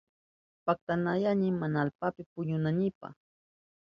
Patanayani 0.65 1.47
mana 1.59 1.77
allpapi 1.83 2.21
puñunaynipa. 2.31 3.07